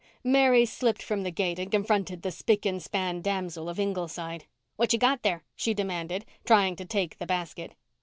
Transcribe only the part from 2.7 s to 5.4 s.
span damsel of Ingleside. "What you got